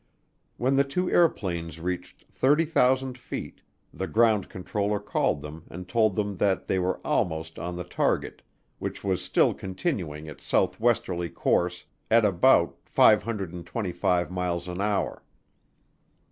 When 0.57 0.77
the 0.77 0.83
two 0.83 1.11
airplanes 1.11 1.79
reached 1.79 2.25
30,000 2.31 3.19
feet, 3.19 3.61
the 3.93 4.07
ground 4.07 4.49
controller 4.49 4.99
called 4.99 5.41
them 5.41 5.65
and 5.69 5.87
told 5.87 6.15
them 6.15 6.37
that 6.37 6.65
they 6.65 6.79
were 6.79 6.97
almost 7.05 7.59
on 7.59 7.75
the 7.75 7.83
target, 7.83 8.41
which 8.79 9.03
was 9.03 9.23
still 9.23 9.53
continuing 9.53 10.25
its 10.25 10.43
southwesterly 10.43 11.29
course 11.29 11.85
at 12.09 12.25
about 12.25 12.77
525 12.85 14.31
miles 14.31 14.67
an 14.67 14.81
hour. 14.81 15.21